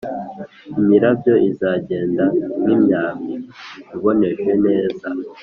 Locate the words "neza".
4.65-5.07